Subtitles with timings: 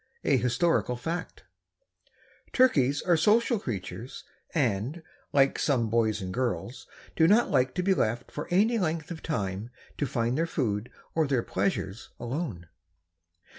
[0.23, 1.43] A HISTORICAL FACT.
[2.53, 4.23] Turkeys are social creatures
[4.55, 9.11] and, like some boys and girls, do not like to be left for any length
[9.11, 9.69] of time
[9.99, 12.67] to find their food or their pleasures alone.